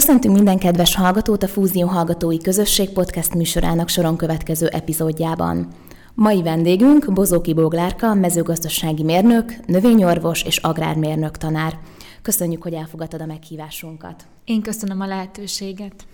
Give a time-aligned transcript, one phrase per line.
[0.00, 5.68] Köszöntünk minden kedves hallgatót a Fúzió Hallgatói Közösség podcast műsorának soron következő epizódjában.
[6.14, 11.78] Mai vendégünk Bozóki Boglárka, mezőgazdasági mérnök, növényorvos és agrármérnök tanár.
[12.22, 14.24] Köszönjük, hogy elfogadtad a meghívásunkat.
[14.44, 16.06] Én köszönöm a lehetőséget.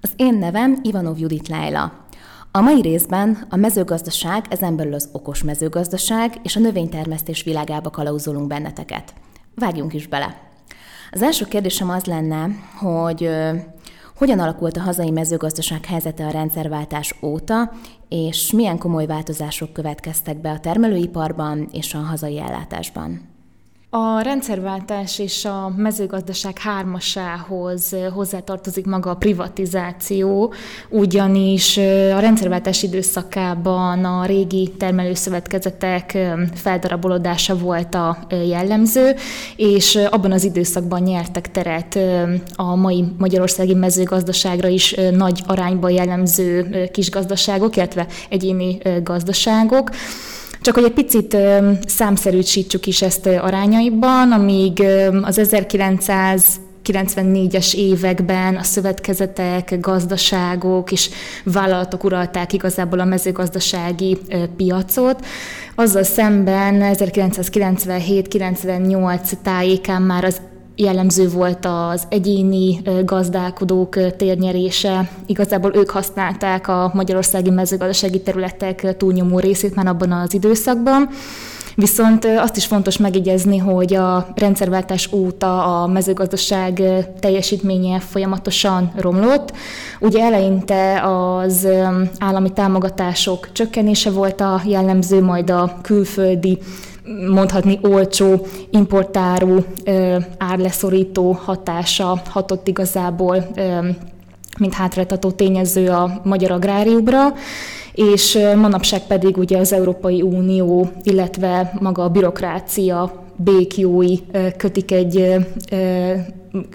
[0.00, 1.92] Az én nevem Ivanov Judit Lájla.
[2.50, 8.46] A mai részben a mezőgazdaság, ezen belül az okos mezőgazdaság és a növénytermesztés világába kalauzolunk
[8.46, 9.14] benneteket.
[9.54, 10.52] Vágjunk is bele!
[11.10, 13.30] Az első kérdésem az lenne, hogy
[14.16, 17.72] hogyan alakult a hazai mezőgazdaság helyzete a rendszerváltás óta,
[18.08, 23.33] és milyen komoly változások következtek be a termelőiparban és a hazai ellátásban?
[23.96, 30.52] A rendszerváltás és a mezőgazdaság hármasához hozzátartozik maga a privatizáció,
[30.88, 31.76] ugyanis
[32.14, 36.18] a rendszerváltás időszakában a régi termelőszövetkezetek
[36.54, 39.14] feldarabolodása volt a jellemző,
[39.56, 41.98] és abban az időszakban nyertek teret
[42.54, 49.90] a mai magyarországi mezőgazdaságra is nagy arányban jellemző kisgazdaságok, illetve egyéni gazdaságok.
[50.64, 51.36] Csak hogy egy picit
[51.86, 54.82] számszerűsítsük is ezt arányaiban, amíg
[55.22, 56.44] az 1900
[56.84, 61.10] 94-es években a szövetkezetek, gazdaságok és
[61.44, 64.18] vállalatok uralták igazából a mezőgazdasági
[64.56, 65.26] piacot.
[65.74, 70.40] Azzal szemben 1997-98 tájékán már az
[70.76, 75.10] jellemző volt az egyéni gazdálkodók térnyerése.
[75.26, 81.08] Igazából ők használták a magyarországi mezőgazdasági területek túlnyomó részét már abban az időszakban.
[81.76, 86.82] Viszont azt is fontos megjegyezni, hogy a rendszerváltás óta a mezőgazdaság
[87.20, 89.52] teljesítménye folyamatosan romlott.
[90.00, 91.68] Ugye eleinte az
[92.18, 96.58] állami támogatások csökkenése volt a jellemző, majd a külföldi
[97.30, 99.64] mondhatni olcsó, importáru,
[100.38, 103.46] árleszorító hatása hatott igazából,
[104.58, 107.34] mint hátráltató tényező a magyar agráriumra,
[107.92, 114.18] és manapság pedig ugye az Európai Unió, illetve maga a bürokrácia békjói
[114.56, 115.34] kötik egy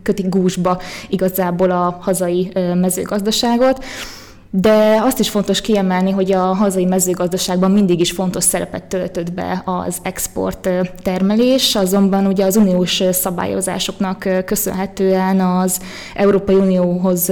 [0.04, 3.84] kötik gúzsba igazából a hazai mezőgazdaságot.
[4.52, 9.62] De azt is fontos kiemelni, hogy a hazai mezőgazdaságban mindig is fontos szerepet töltött be
[9.66, 10.70] az export
[11.04, 15.80] termelés, azonban ugye az uniós szabályozásoknak köszönhetően az
[16.14, 17.32] Európai Unióhoz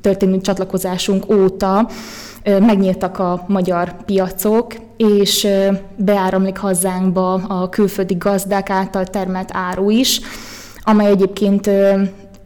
[0.00, 1.88] történő csatlakozásunk óta
[2.44, 5.48] megnyíltak a magyar piacok, és
[5.96, 10.20] beáramlik hazánkba a külföldi gazdák által termelt áru is,
[10.84, 11.70] amely egyébként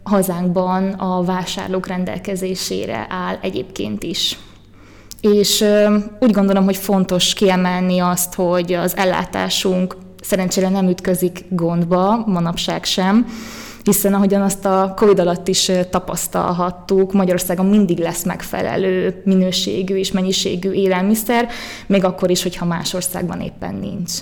[0.06, 4.38] hazánkban a vásárlók rendelkezésére áll egyébként is.
[5.20, 5.64] És
[6.20, 13.26] úgy gondolom, hogy fontos kiemelni azt, hogy az ellátásunk szerencsére nem ütközik gondba, manapság sem,
[13.82, 20.70] hiszen ahogyan azt a Covid alatt is tapasztalhattuk, Magyarországon mindig lesz megfelelő minőségű és mennyiségű
[20.70, 21.48] élelmiszer,
[21.86, 24.12] még akkor is, hogyha más országban éppen nincs.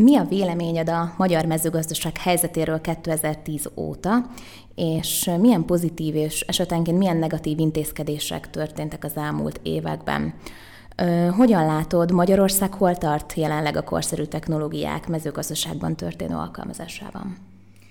[0.00, 4.30] Mi a véleményed a magyar mezőgazdaság helyzetéről 2010 óta,
[4.74, 10.34] és milyen pozitív és esetenként milyen negatív intézkedések történtek az elmúlt években?
[11.36, 17.36] Hogyan látod, Magyarország hol tart jelenleg a korszerű technológiák mezőgazdaságban történő alkalmazásában?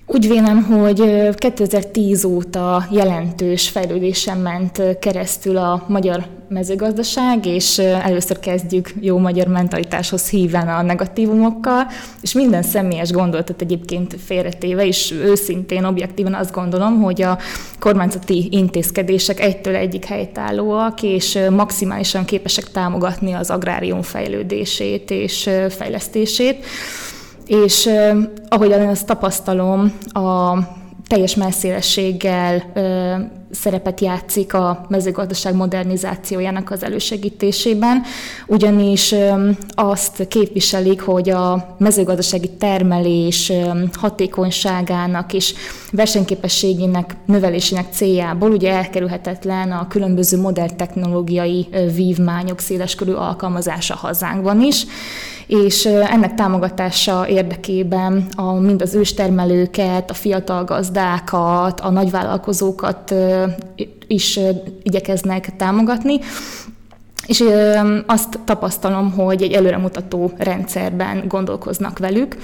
[0.09, 8.93] Úgy vélem, hogy 2010 óta jelentős fejlődésen ment keresztül a magyar mezőgazdaság, és először kezdjük
[8.99, 11.87] jó magyar mentalitáshoz híven a negatívumokkal,
[12.21, 17.37] és minden személyes gondolatot egyébként félretéve, és őszintén, objektíven azt gondolom, hogy a
[17.79, 26.65] kormányzati intézkedések egytől egyik helytállóak, és maximálisan képesek támogatni az agrárium fejlődését és fejlesztését
[27.47, 27.89] és
[28.49, 30.57] ahogyan azt tapasztalom, a
[31.07, 32.63] teljes messzélességgel
[33.51, 38.01] szerepet játszik a mezőgazdaság modernizációjának az elősegítésében,
[38.47, 39.15] ugyanis
[39.69, 43.51] azt képviselik, hogy a mezőgazdasági termelés
[43.93, 45.53] hatékonyságának és
[45.91, 54.85] versenyképességének növelésének céljából ugye elkerülhetetlen a különböző modern technológiai vívmányok széleskörű alkalmazása hazánkban is,
[55.47, 63.13] és ennek támogatása érdekében a, mind az őstermelőket, a fiatal gazdákat, a nagyvállalkozókat
[64.07, 64.39] is
[64.83, 66.19] igyekeznek támogatni,
[67.27, 67.43] és
[68.05, 72.35] azt tapasztalom, hogy egy előremutató rendszerben gondolkoznak velük.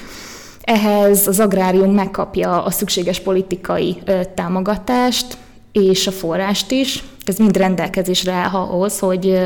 [0.62, 3.98] Ehhez az agrárium megkapja a szükséges politikai
[4.36, 5.38] támogatást
[5.72, 9.40] és a forrást is, ez mind rendelkezésre áll ahhoz, hogy,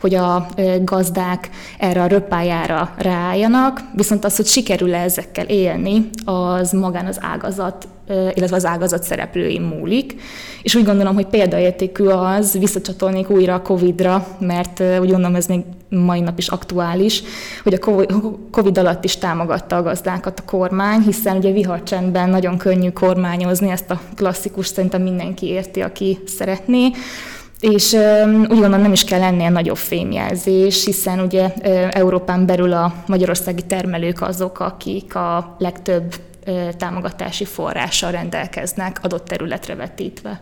[0.00, 0.46] hogy a
[0.84, 7.88] gazdák erre a röppájára ráálljanak, viszont az, hogy sikerül-e ezekkel élni, az magán az ágazat
[8.08, 10.14] illetve az ágazat szereplői múlik.
[10.62, 15.60] És úgy gondolom, hogy példaértékű az, visszacsatolnék újra a Covid-ra, mert úgy gondolom ez még
[15.88, 17.22] mai nap is aktuális,
[17.62, 18.06] hogy a
[18.50, 23.90] Covid alatt is támogatta a gazdákat a kormány, hiszen ugye viharcsendben nagyon könnyű kormányozni, ezt
[23.90, 26.90] a klasszikus szerintem mindenki érti, aki szeretné.
[27.60, 27.92] És
[28.38, 31.54] úgy gondolom nem is kell ennél nagyobb fémjelzés, hiszen ugye
[31.90, 36.14] Európán belül a magyarországi termelők azok, akik a legtöbb
[36.76, 40.40] támogatási forrással rendelkeznek adott területre vetítve.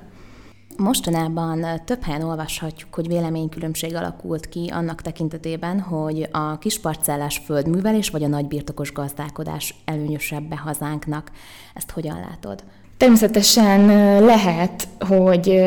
[0.77, 8.23] Mostanában több helyen olvashatjuk, hogy véleménykülönbség alakult ki annak tekintetében, hogy a kisparcellás földművelés vagy
[8.23, 11.31] a nagybirtokos gazdálkodás előnyösebb hazánknak.
[11.75, 12.65] Ezt hogyan látod?
[12.97, 13.87] Természetesen
[14.25, 15.63] lehet, hogy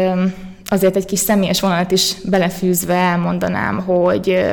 [0.65, 4.51] azért egy kis személyes vonalat is belefűzve elmondanám, hogy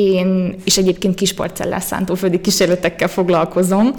[0.00, 3.94] én is egyébként kisparcellás szántóföldi kísérletekkel foglalkozom,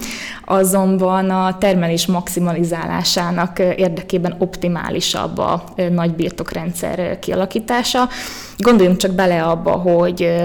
[0.46, 8.10] azonban a termelés maximalizálásának érdekében optimálisabb a nagy birtokrendszer kialakítása.
[8.58, 10.42] Gondoljunk csak bele abba, hogy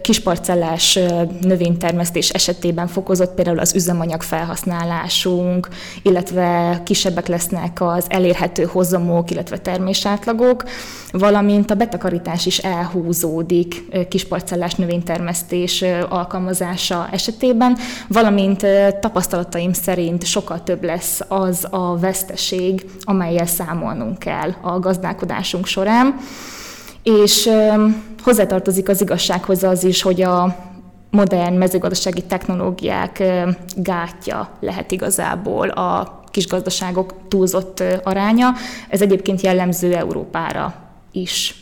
[0.00, 0.98] kisparcellás
[1.40, 5.68] növénytermesztés esetében fokozott például az üzemanyag felhasználásunk,
[6.02, 10.64] illetve kisebbek lesznek az elérhető hozamok, illetve termésátlagok,
[11.10, 17.76] valamint a betakarítás is elhúzódik kisparcellás növénytermesztés alkalmazása esetében,
[18.08, 18.66] valamint
[19.00, 26.14] tapasztalataim szerint sokkal több lesz az a veszteség, amelyel számolnunk kell a gazdálkodásunk során.
[27.02, 27.50] És
[28.22, 30.56] hozzátartozik az igazsághoz az is, hogy a
[31.10, 33.22] modern mezőgazdasági technológiák
[33.76, 38.48] gátja lehet igazából a kisgazdaságok túlzott aránya.
[38.88, 40.74] Ez egyébként jellemző Európára
[41.12, 41.54] is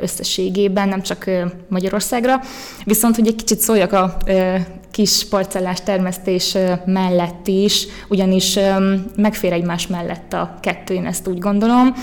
[0.00, 1.30] összességében, nem csak
[1.68, 2.40] Magyarországra.
[2.84, 4.16] Viszont, hogy egy kicsit szóljak a
[4.90, 8.58] kis parcellás termesztés mellett is, ugyanis
[9.16, 11.94] megfér egymás mellett a kettő, én ezt úgy gondolom.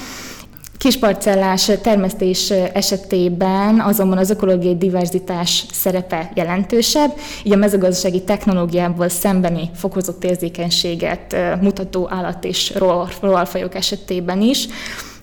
[0.78, 7.12] Kisparcellás termesztés esetében azonban az ökológiai diverzitás szerepe jelentősebb,
[7.44, 12.74] így a mezőgazdasági technológiából szembeni fokozott érzékenységet mutató állat és
[13.20, 14.68] rovarfajok esetében is,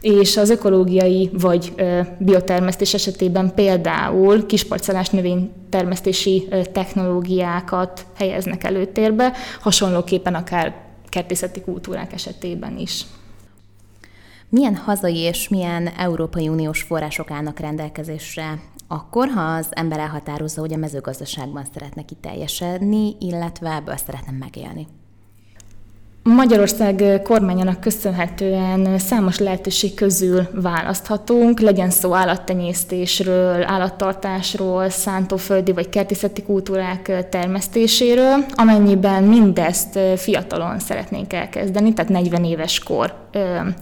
[0.00, 1.72] és az ökológiai vagy
[2.18, 10.74] biotermesztés esetében például kisparcellás növénytermesztési technológiákat helyeznek előtérbe, hasonlóképpen akár
[11.08, 13.04] kertészeti kultúrák esetében is
[14.54, 20.72] milyen hazai és milyen Európai Uniós források állnak rendelkezésre akkor, ha az ember elhatározza, hogy
[20.72, 24.86] a mezőgazdaságban szeretne kiteljesedni, illetve ebből szeretne megélni?
[26.22, 37.28] Magyarország kormányának köszönhetően számos lehetőség közül választhatunk, legyen szó állattenyésztésről, állattartásról, szántóföldi vagy kertészeti kultúrák
[37.28, 43.24] termesztéséről, amennyiben mindezt fiatalon szeretnénk elkezdeni, tehát 40 éves kor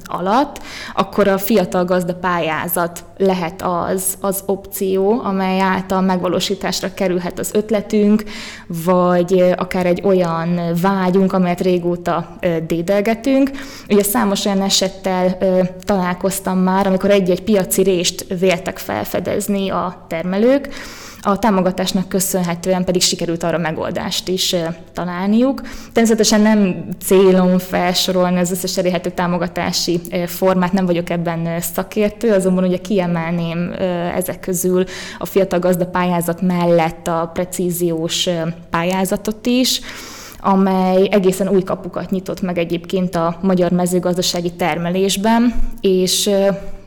[0.04, 0.60] alatt,
[0.94, 8.25] akkor a fiatal gazda pályázat lehet az, az opció, amely által megvalósításra kerülhet az ötletünk,
[8.66, 13.50] vagy akár egy olyan vágyunk, amelyet régóta dédelgetünk.
[13.88, 15.38] Ugye számos olyan esettel
[15.84, 20.69] találkoztam már, amikor egy-egy piaci rést véltek felfedezni a termelők,
[21.24, 24.56] a támogatásnak köszönhetően pedig sikerült arra megoldást is
[24.93, 25.60] találniuk.
[25.93, 32.76] Természetesen nem célom felsorolni az összes elérhető támogatási formát, nem vagyok ebben szakértő, azonban ugye
[32.76, 33.72] kiemelném
[34.14, 34.84] ezek közül
[35.19, 38.29] a fiatal gazda pályázat mellett a precíziós
[38.70, 39.81] pályázatot is,
[40.41, 46.31] amely egészen új kapukat nyitott meg egyébként a magyar mezőgazdasági termelésben, és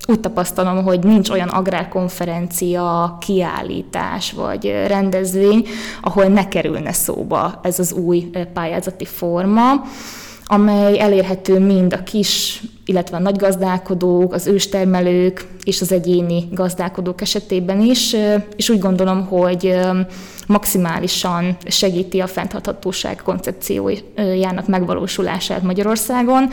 [0.08, 5.68] úgy tapasztalom, hogy nincs olyan agrárkonferencia, kiállítás vagy rendezvény,
[6.02, 9.84] ahol ne kerülne szóba ez az új pályázati forma
[10.48, 17.22] amely elérhető mind a kis, illetve a nagy gazdálkodók, az őstermelők és az egyéni gazdálkodók
[17.22, 18.16] esetében is,
[18.56, 19.80] és úgy gondolom, hogy
[20.48, 26.50] maximálisan segíti a fenntarthatóság koncepciójának megvalósulását Magyarországon,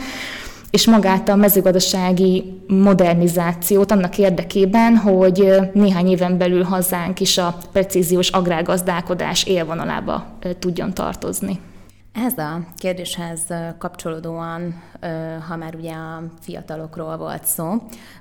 [0.73, 8.29] és magát a mezőgazdasági modernizációt annak érdekében, hogy néhány éven belül hazánk is a precíziós
[8.29, 10.25] agrárgazdálkodás élvonalába
[10.59, 11.59] tudjon tartozni.
[12.13, 13.41] Ez a kérdéshez
[13.77, 14.81] kapcsolódóan,
[15.47, 17.73] ha már ugye a fiatalokról volt szó,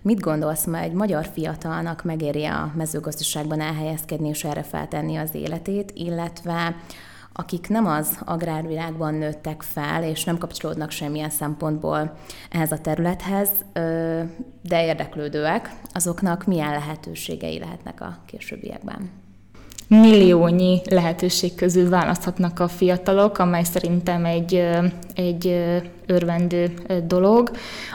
[0.02, 5.92] mit gondolsz, majd egy magyar fiatalnak megéri a mezőgazdaságban elhelyezkedni és erre feltenni az életét,
[5.94, 6.74] illetve
[7.32, 12.16] akik nem az agrárvilágban nőttek fel, és nem kapcsolódnak semmilyen szempontból
[12.50, 13.48] ehhez a területhez,
[14.62, 19.10] de érdeklődőek, azoknak milyen lehetőségei lehetnek a későbbiekben?
[20.00, 24.68] milliónyi lehetőség közül választhatnak a fiatalok, amely szerintem egy,
[25.14, 25.54] egy
[26.12, 26.72] örvendő
[27.06, 27.50] dolog.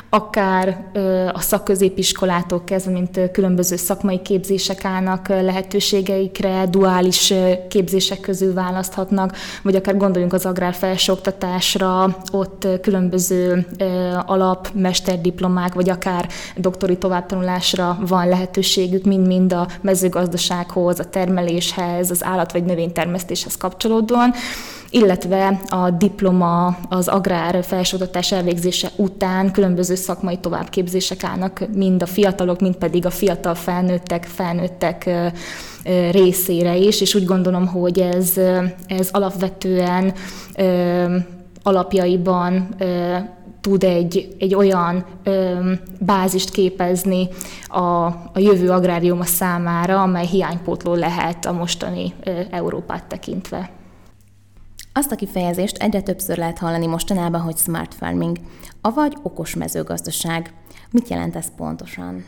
[0.09, 0.85] Akár
[1.33, 7.33] a szakközépiskolától kezdve, mint különböző szakmai képzések állnak lehetőségeikre, duális
[7.69, 13.65] képzések közül választhatnak, vagy akár gondoljunk az agrárfelsőoktatásra, ott különböző
[14.25, 22.51] alap, mesterdiplomák, vagy akár doktori továbbtanulásra van lehetőségük, mind-mind a mezőgazdasághoz, a termeléshez, az állat-
[22.51, 24.33] vagy növénytermesztéshez kapcsolódóan
[24.89, 32.59] illetve a diploma az agrár felsőoktatás elvégzése után különböző szakmai továbbképzések állnak mind a fiatalok,
[32.59, 35.09] mind pedig a fiatal felnőttek, felnőttek
[36.11, 38.33] részére is, és úgy gondolom, hogy ez,
[38.87, 40.13] ez alapvetően
[41.63, 42.75] alapjaiban
[43.61, 45.53] tud egy, egy olyan ö,
[45.99, 47.27] bázist képezni
[47.67, 53.69] a, a jövő agráriuma számára, amely hiánypótló lehet a mostani ö, Európát tekintve.
[54.97, 58.37] Azt a kifejezést egyre többször lehet hallani mostanában, hogy smart farming,
[58.81, 60.53] avagy okos mezőgazdaság.
[60.91, 62.25] Mit jelent ez pontosan?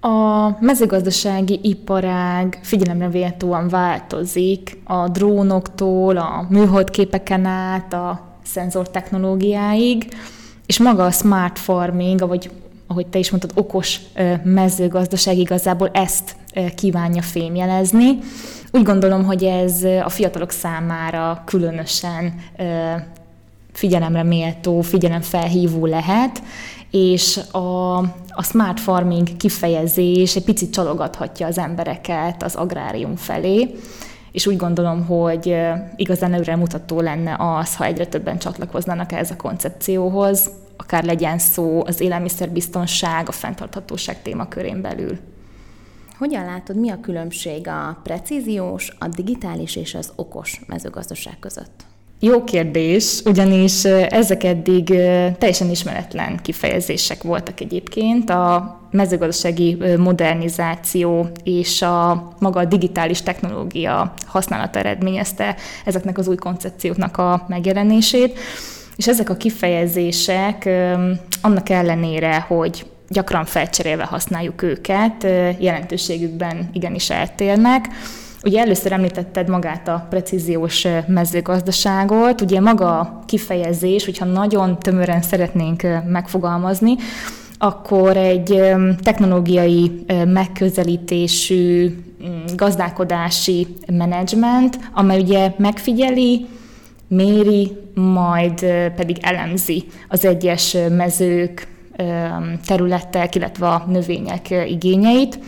[0.00, 10.08] A mezőgazdasági iparág figyelemre véletlenül változik a drónoktól, a műholdképeken át, a szenzortechnológiáig,
[10.66, 12.50] és maga a smart farming, vagy
[12.86, 14.00] ahogy te is mondtad, okos
[14.42, 16.36] mezőgazdaság igazából ezt
[16.74, 18.18] kívánja fémjelezni.
[18.72, 22.34] Úgy gondolom, hogy ez a fiatalok számára különösen
[23.72, 26.42] figyelemre méltó, figyelemfelhívó lehet,
[26.90, 27.96] és a,
[28.28, 33.74] a smart farming kifejezés egy picit csalogathatja az embereket az agrárium felé,
[34.32, 35.56] és úgy gondolom, hogy
[35.96, 41.82] igazán előre mutató lenne az, ha egyre többen csatlakoznának ehhez a koncepcióhoz, akár legyen szó
[41.86, 45.18] az élelmiszerbiztonság, a fenntarthatóság témakörén belül.
[46.18, 51.84] Hogyan látod, mi a különbség a precíziós, a digitális és az okos mezőgazdaság között?
[52.20, 54.86] Jó kérdés, ugyanis ezek eddig
[55.38, 58.30] teljesen ismeretlen kifejezések voltak egyébként.
[58.30, 67.16] A mezőgazdasági modernizáció és a maga a digitális technológia használata eredményezte ezeknek az új koncepcióknak
[67.16, 68.38] a megjelenését.
[68.96, 70.68] És ezek a kifejezések
[71.42, 75.22] annak ellenére, hogy gyakran felcserélve használjuk őket,
[75.58, 77.88] jelentőségükben igenis eltérnek.
[78.44, 85.82] Ugye először említetted magát a precíziós mezőgazdaságot, ugye maga a kifejezés, hogyha nagyon tömören szeretnénk
[86.06, 86.94] megfogalmazni,
[87.58, 88.62] akkor egy
[89.02, 91.96] technológiai megközelítésű
[92.56, 96.46] gazdálkodási menedzsment, amely ugye megfigyeli,
[97.08, 101.66] méri, majd pedig elemzi az egyes mezők,
[102.66, 105.38] területek, illetve a növények igényeit.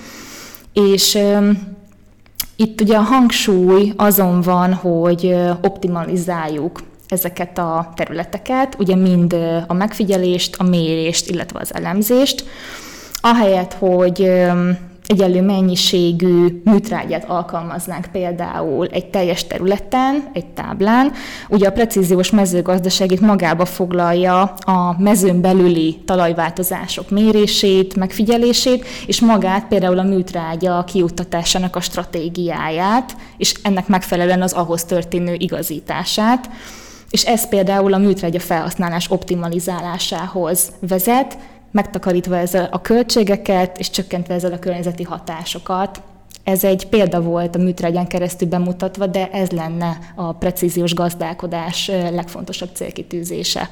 [0.72, 1.18] És
[2.56, 10.56] itt ugye a hangsúly azon van, hogy optimalizáljuk ezeket a területeket, ugye mind a megfigyelést,
[10.58, 12.44] a mérést, illetve az elemzést,
[13.20, 14.30] ahelyett, hogy
[15.10, 21.12] egyenlő mennyiségű műtrágyát alkalmaznánk például egy teljes területen, egy táblán.
[21.48, 29.66] Ugye a precíziós mezőgazdaság itt magába foglalja a mezőn belüli talajváltozások mérését, megfigyelését, és magát
[29.66, 36.50] például a műtrágya kiuttatásának a stratégiáját, és ennek megfelelően az ahhoz történő igazítását.
[37.10, 41.38] És ez például a műtrágya felhasználás optimalizálásához vezet,
[41.70, 46.00] megtakarítva ezzel a költségeket, és csökkentve ezzel a környezeti hatásokat.
[46.44, 52.70] Ez egy példa volt a műtrágyan keresztül bemutatva, de ez lenne a precíziós gazdálkodás legfontosabb
[52.74, 53.70] célkitűzése.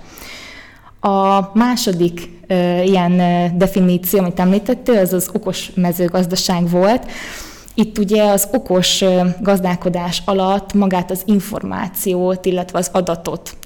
[1.01, 3.17] A második e, ilyen
[3.59, 7.07] definíció, amit említettél, az az okos mezőgazdaság volt.
[7.79, 9.05] Itt ugye az okos
[9.41, 13.57] gazdálkodás alatt magát az információt, illetve az adatot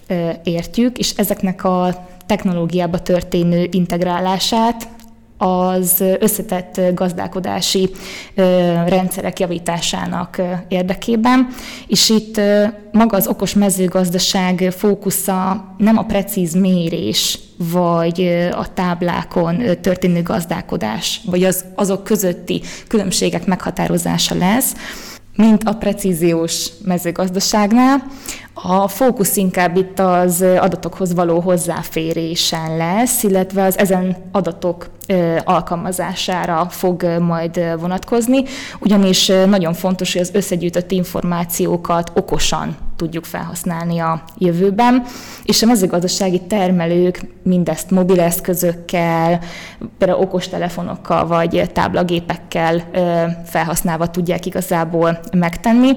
[0.43, 4.89] értjük, és ezeknek a technológiába történő integrálását,
[5.43, 7.91] az összetett gazdálkodási
[8.87, 11.49] rendszerek javításának érdekében,
[11.87, 12.41] és itt
[12.93, 21.45] maga az okos mezőgazdaság fókusza nem a precíz mérés, vagy a táblákon történő gazdálkodás, vagy
[21.45, 24.75] az, azok közötti különbségek meghatározása lesz,
[25.37, 28.03] mint a precíziós mezőgazdaságnál.
[28.55, 34.91] A fókusz inkább itt az adatokhoz való hozzáférésen lesz, illetve az ezen adatok
[35.45, 38.43] alkalmazására fog majd vonatkozni,
[38.81, 45.03] ugyanis nagyon fontos, hogy az összegyűjtött információkat okosan tudjuk felhasználni a jövőben,
[45.45, 49.41] és a mezőgazdasági termelők mindezt mobileszközökkel,
[49.99, 52.83] például okostelefonokkal vagy táblagépekkel
[53.45, 55.91] felhasználva tudják igazából megtenni,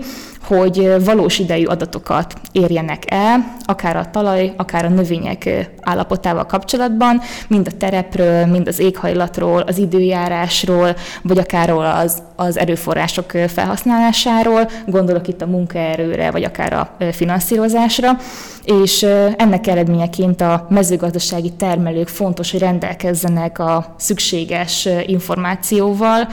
[0.47, 7.67] hogy valós idejű adatokat érjenek el, akár a talaj, akár a növények állapotával kapcsolatban, mind
[7.67, 15.41] a terepről, mind az éghajlatról, az időjárásról, vagy akár az, az erőforrások felhasználásáról, gondolok itt
[15.41, 18.17] a munkaerőre, vagy akár a finanszírozásra,
[18.65, 19.03] és
[19.37, 26.27] ennek eredményeként a mezőgazdasági termelők fontos, hogy rendelkezzenek a szükséges információval,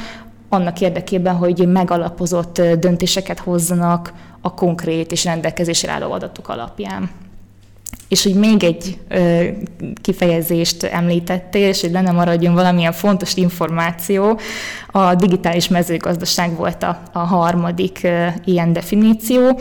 [0.53, 7.11] annak érdekében, hogy megalapozott döntéseket hozzanak a konkrét és rendelkezésre álló adatok alapján.
[8.09, 9.45] És hogy még egy ö,
[10.03, 14.39] kifejezést említettél, és hogy lenne maradjon valamilyen fontos információ,
[14.91, 19.61] a digitális mezőgazdaság volt a, a harmadik ö, ilyen definíció.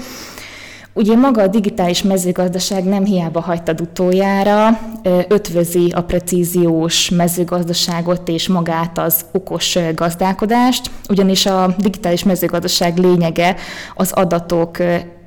[0.94, 4.80] Ugye maga a digitális mezőgazdaság nem hiába hagytad utoljára,
[5.28, 13.56] ötvözi a precíziós mezőgazdaságot és magát az okos gazdálkodást, ugyanis a digitális mezőgazdaság lényege
[13.96, 14.78] az adatok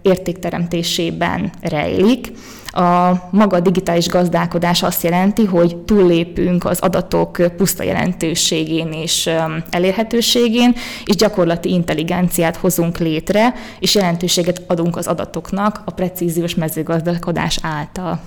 [0.02, 2.32] értékteremtésében rejlik.
[2.74, 9.30] A maga digitális gazdálkodás azt jelenti, hogy túllépünk az adatok puszta jelentőségén és
[9.70, 18.20] elérhetőségén, és gyakorlati intelligenciát hozunk létre, és jelentőséget adunk az adatoknak a precíziós mezőgazdálkodás által.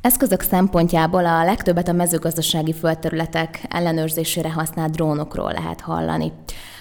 [0.00, 6.32] Eszközök szempontjából a legtöbbet a mezőgazdasági földterületek ellenőrzésére használt drónokról lehet hallani.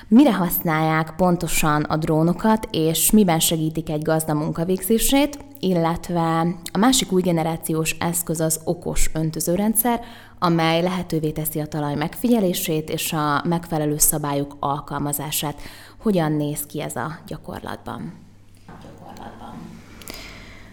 [0.07, 7.21] Mire használják pontosan a drónokat, és miben segítik egy gazda munkavégzését, illetve a másik új
[7.21, 10.01] generációs eszköz az okos öntözőrendszer,
[10.39, 15.61] amely lehetővé teszi a talaj megfigyelését és a megfelelő szabályok alkalmazását.
[16.01, 18.13] Hogyan néz ki ez a gyakorlatban?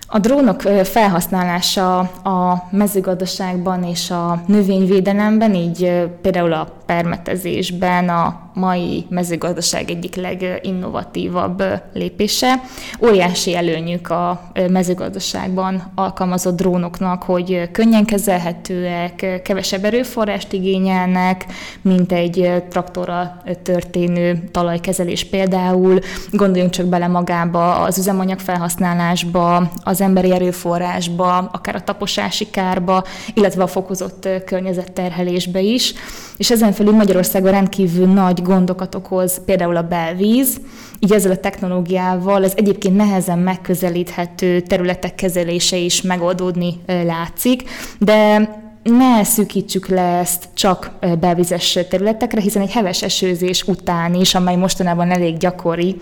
[0.08, 9.90] A drónok felhasználása a mezőgazdaságban és a növényvédelemben, így például a permetezésben a mai mezőgazdaság
[9.90, 12.62] egyik leginnovatívabb lépése.
[13.02, 21.46] Óriási előnyük a mezőgazdaságban alkalmazott drónoknak, hogy könnyen kezelhetőek, kevesebb erőforrást igényelnek,
[21.82, 25.98] mint egy traktorral történő talajkezelés például.
[26.30, 33.62] Gondoljunk csak bele magába az üzemanyag felhasználásba, az emberi erőforrásba, akár a taposási kárba, illetve
[33.62, 35.94] a fokozott környezetterhelésbe is.
[36.36, 40.60] És ezen felül Magyarországon rendkívül nagy gondokat okoz például a belvíz,
[40.98, 47.62] így ezzel a technológiával az egyébként nehezen megközelíthető területek kezelése is megoldódni látszik,
[47.98, 48.48] de
[48.86, 55.10] ne szűkítsük le ezt csak belvizes területekre, hiszen egy heves esőzés után is, amely mostanában
[55.10, 55.96] elég gyakori,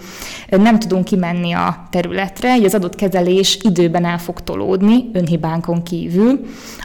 [0.49, 6.41] nem tudunk kimenni a területre, így az adott kezelés időben el fog tolódni, önhibánkon kívül,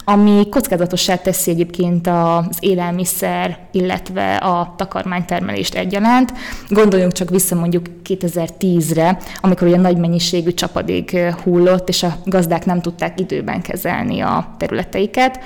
[0.06, 6.34] ami kockázatossá teszi egyébként az élelmiszer, illetve a takarmánytermelést egyaránt.
[6.70, 12.82] Gondoljunk csak vissza mondjuk 2010-re, amikor ugye nagy mennyiségű csapadék hullott, és a gazdák nem
[12.82, 15.40] tudták időben kezelni a területeiket.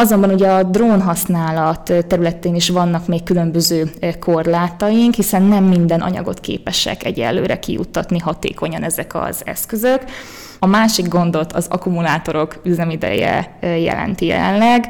[0.00, 6.40] Azonban ugye a drón használat területén is vannak még különböző korlátaink, hiszen nem minden anyagot
[6.40, 10.04] képesek egyelőre kijuttatni hatékonyan ezek az eszközök.
[10.58, 14.88] A másik gondot az akkumulátorok üzemideje jelenti jelenleg.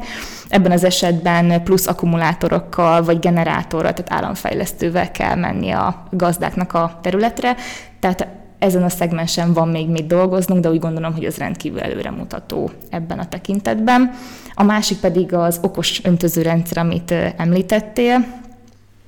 [0.49, 7.55] Ebben az esetben plusz akkumulátorokkal vagy generátorral, tehát államfejlesztővel kell menni a gazdáknak a területre.
[7.99, 8.27] Tehát
[8.61, 13.19] ezen a szegmensen van még mit dolgoznunk, de úgy gondolom, hogy ez rendkívül előremutató ebben
[13.19, 14.11] a tekintetben.
[14.53, 18.25] A másik pedig az okos öntözőrendszer, amit említettél,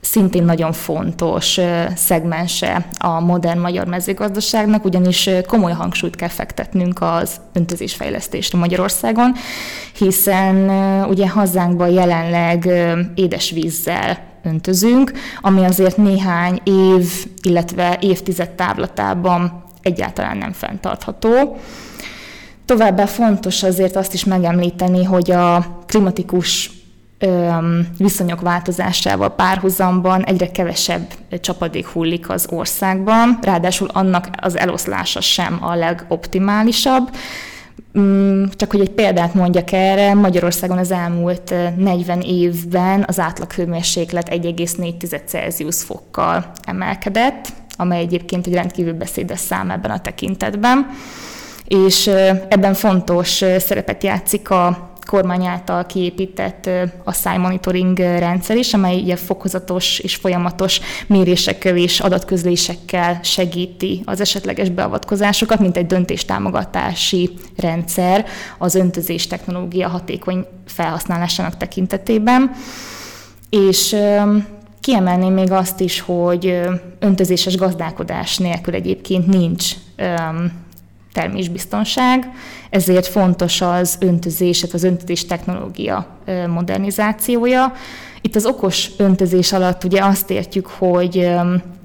[0.02, 1.60] szintén nagyon fontos
[1.96, 9.34] szegmense a modern magyar mezőgazdaságnak, ugyanis komoly hangsúlyt kell fektetnünk az öntözésfejlesztésre Magyarországon,
[9.98, 10.70] hiszen
[11.10, 12.70] ugye hazánkban jelenleg
[13.16, 21.58] édesvízzel öntözünk, ami azért néhány év, illetve évtized távlatában egyáltalán nem fenntartható.
[22.66, 26.72] Továbbá fontos azért azt is megemlíteni, hogy a klimatikus
[27.98, 31.08] viszonyok változásával párhuzamban egyre kevesebb
[31.42, 37.16] csapadék hullik az országban, ráadásul annak az eloszlása sem a legoptimálisabb.
[38.00, 44.30] Mm, csak hogy egy példát mondjak erre, Magyarországon az elmúlt 40 évben az átlag hőmérséklet
[44.30, 50.90] 1,4 Celsius fokkal emelkedett, amely egyébként egy rendkívül beszédes szám ebben a tekintetben.
[51.68, 52.08] És
[52.48, 56.70] ebben fontos szerepet játszik a kormány által kiépített
[57.04, 64.70] a monitoring rendszer is, amely ugye fokozatos és folyamatos mérésekkel és adatközlésekkel segíti az esetleges
[64.70, 68.26] beavatkozásokat, mint egy döntéstámogatási rendszer
[68.58, 72.52] az öntözés technológia hatékony felhasználásának tekintetében.
[73.50, 73.96] És
[74.84, 76.60] Kiemelném még azt is, hogy
[77.00, 79.74] öntözéses gazdálkodás nélkül egyébként nincs
[81.14, 82.30] termésbiztonság,
[82.70, 86.08] ezért fontos az öntözés, az öntözés technológia
[86.48, 87.74] modernizációja.
[88.22, 91.30] Itt az okos öntözés alatt ugye azt értjük, hogy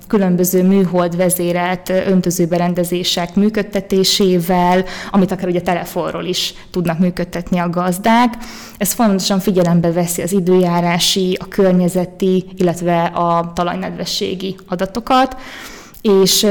[0.09, 8.35] különböző műhold vezérelt öntözőberendezések működtetésével, amit akár ugye telefonról is tudnak működtetni a gazdák.
[8.79, 15.37] Ez fontosan figyelembe veszi az időjárási, a környezeti, illetve a talajnedvességi adatokat
[16.09, 16.47] és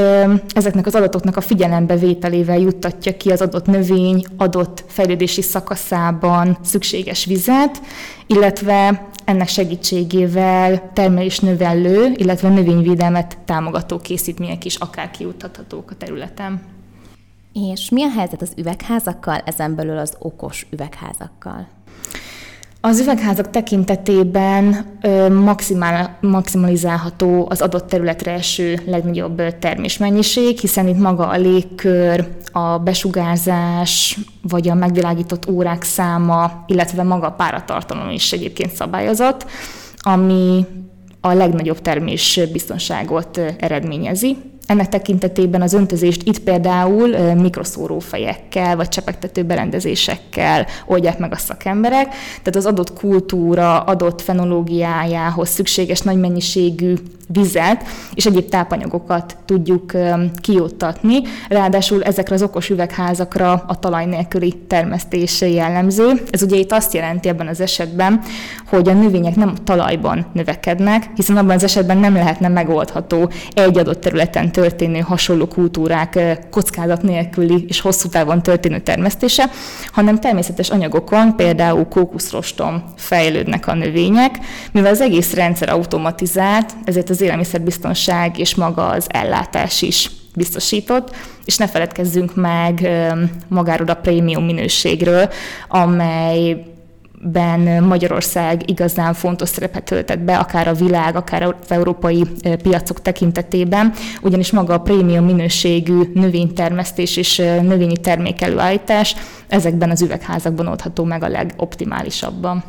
[0.52, 7.80] ezeknek az adatoknak a figyelembevételével juttatja ki az adott növény adott fejlődési szakaszában szükséges vizet,
[8.26, 16.62] illetve ennek segítségével termelés növellő, illetve növényvédelmet támogató készítmények is akár kijuttathatók a területen.
[17.52, 21.66] És mi a helyzet az üvegházakkal, ezen belül az okos üvegházakkal?
[22.80, 24.86] Az üvegházak tekintetében
[25.44, 34.18] maximál, maximalizálható az adott területre eső legnagyobb termésmennyiség, hiszen itt maga a légkör, a besugárzás,
[34.42, 39.46] vagy a megvilágított órák száma, illetve maga a páratartalom is egyébként szabályozott,
[39.96, 40.66] ami
[41.20, 44.36] a legnagyobb termésbiztonságot eredményezi.
[44.68, 52.06] Ennek tekintetében az öntözést itt például mikroszórófejekkel vagy csepegtető berendezésekkel oldják meg a szakemberek,
[52.42, 56.94] tehát az adott kultúra, adott fenológiájához szükséges nagy mennyiségű
[57.32, 59.92] vizet és egyéb tápanyagokat tudjuk
[60.40, 61.20] kijuttatni.
[61.48, 66.22] Ráadásul ezekre az okos üvegházakra a talaj nélküli termesztés jellemző.
[66.30, 68.20] Ez ugye itt azt jelenti ebben az esetben,
[68.68, 74.00] hogy a növények nem talajban növekednek, hiszen abban az esetben nem lehetne megoldható egy adott
[74.00, 79.50] területen történő hasonló kultúrák kockázat nélküli és hosszú távon történő termesztése,
[79.92, 84.38] hanem természetes anyagokon, például kókuszrostom fejlődnek a növények,
[84.72, 91.56] mivel az egész rendszer automatizált, ezért az élelmiszerbiztonság és maga az ellátás is biztosított, és
[91.56, 92.88] ne feledkezzünk meg
[93.48, 95.28] magáról a prémium minőségről,
[95.68, 96.64] amely
[97.22, 102.24] ben Magyarország igazán fontos szerepet töltett be, akár a világ, akár az európai
[102.62, 109.16] piacok tekintetében, ugyanis maga a prémium minőségű növénytermesztés és növényi termék előállítás
[109.48, 112.64] ezekben az üvegházakban oldható meg a legoptimálisabban.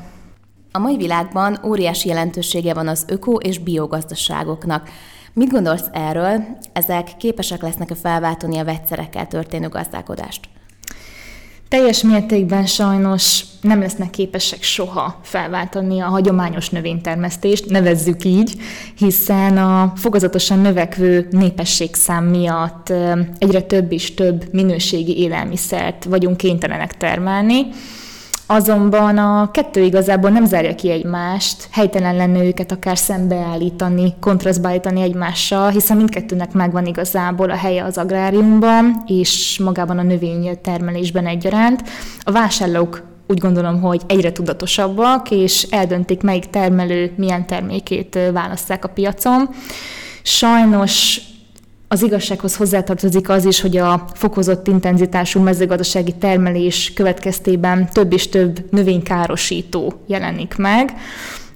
[0.72, 4.90] A mai világban óriási jelentősége van az öko- és biogazdaságoknak.
[5.34, 6.44] Mit gondolsz erről?
[6.74, 10.50] Ezek képesek lesznek-e felváltani a vegyszerekkel történő gazdálkodást?
[11.70, 18.56] Teljes mértékben sajnos nem lesznek képesek soha felváltani a hagyományos növénytermesztést, nevezzük így,
[18.98, 22.94] hiszen a fokozatosan növekvő népességszám miatt
[23.38, 27.68] egyre több és több minőségi élelmiszert vagyunk kénytelenek termelni,
[28.52, 35.02] Azonban a kettő igazából nem zárja ki egymást, helytelen lenne őket akár szembeállítani, kontrasztba állítani
[35.02, 41.84] egymással, hiszen mindkettőnek megvan igazából a helye az agráriumban, és magában a növénytermelésben egyaránt.
[42.20, 48.90] A vásárlók úgy gondolom, hogy egyre tudatosabbak, és eldöntik, melyik termelő milyen termékét választják a
[48.90, 49.50] piacon.
[50.22, 51.22] Sajnos
[51.92, 58.66] az igazsághoz hozzátartozik az is, hogy a fokozott intenzitású mezőgazdasági termelés következtében több és több
[58.72, 60.94] növénykárosító jelenik meg,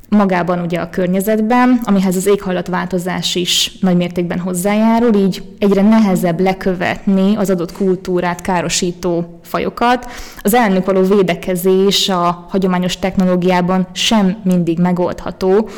[0.09, 7.35] magában ugye a környezetben, amihez az éghajlatváltozás is nagy mértékben hozzájárul, így egyre nehezebb lekövetni
[7.35, 10.11] az adott kultúrát károsító fajokat.
[10.41, 15.69] Az ellenük való védekezés a hagyományos technológiában sem mindig megoldható,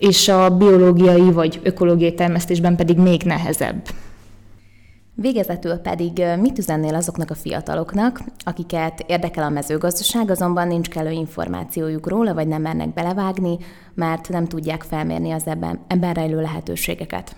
[0.00, 3.82] és a biológiai vagy ökológiai termesztésben pedig még nehezebb.
[5.14, 12.08] Végezetül pedig mit üzennél azoknak a fiataloknak, akiket érdekel a mezőgazdaság, azonban nincs kellő információjuk
[12.08, 13.56] róla, vagy nem mernek belevágni,
[13.94, 17.36] mert nem tudják felmérni az ebben, ebben rejlő lehetőségeket?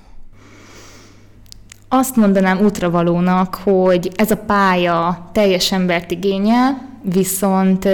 [1.89, 7.89] Azt mondanám útravalónak, hogy ez a pálya teljes embert igényel, viszont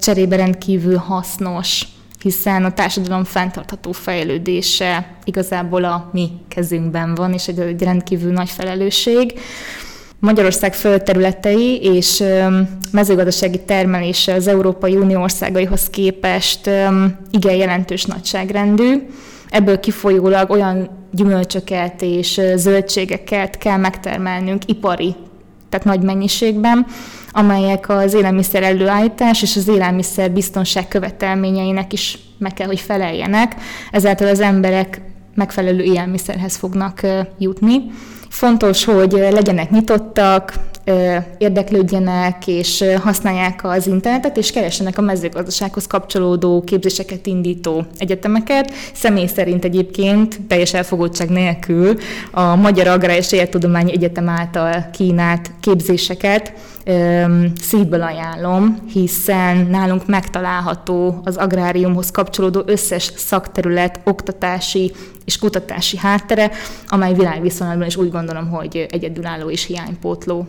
[0.00, 1.86] cserébe rendkívül hasznos
[2.24, 8.50] hiszen a társadalom fenntartható fejlődése igazából a mi kezünkben van, és egy, egy rendkívül nagy
[8.50, 9.40] felelősség.
[10.18, 12.24] Magyarország földterületei és
[12.92, 16.66] mezőgazdasági termelése az Európai Unió országaihoz képest
[17.30, 19.06] igen jelentős nagyságrendű.
[19.48, 25.14] Ebből kifolyólag olyan gyümölcsöket és zöldségeket kell megtermelnünk ipari,
[25.78, 26.86] tehát nagy mennyiségben,
[27.32, 33.54] amelyek az élelmiszer előállítás és az élelmiszer biztonság követelményeinek is meg kell, hogy feleljenek.
[33.90, 35.00] Ezáltal az emberek
[35.34, 37.00] megfelelő élelmiszerhez fognak
[37.38, 37.82] jutni.
[38.28, 40.52] Fontos, hogy legyenek nyitottak,
[41.38, 48.72] érdeklődjenek és használják az internetet, és keressenek a mezőgazdasághoz kapcsolódó képzéseket indító egyetemeket.
[48.94, 51.96] Személy szerint egyébként teljes elfogultság nélkül
[52.30, 56.52] a Magyar Agrár és Élettudományi Egyetem által kínált képzéseket
[57.60, 64.92] szívből ajánlom, hiszen nálunk megtalálható az agráriumhoz kapcsolódó összes szakterület, oktatási
[65.24, 66.50] és kutatási háttere,
[66.88, 70.46] amely világviszonylatban is úgy gondolom, hogy egyedülálló és hiánypótló.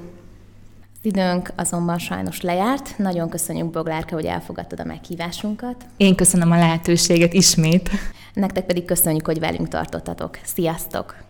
[1.01, 2.97] Időnk azonban sajnos lejárt.
[2.97, 5.75] Nagyon köszönjük, Boglárka, hogy elfogadtad a meghívásunkat.
[5.97, 7.89] Én köszönöm a lehetőséget ismét.
[8.33, 10.39] Nektek pedig köszönjük, hogy velünk tartottatok.
[10.43, 11.24] Sziasztok!